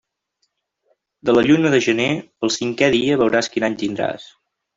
De 1.29 1.35
la 1.35 1.43
lluna 1.47 1.71
de 1.73 1.81
gener, 1.89 2.07
el 2.47 2.53
cinqué 2.57 2.91
dia 2.97 3.19
veuràs 3.25 3.53
quin 3.57 3.69
any 3.71 3.79
tindràs. 3.85 4.27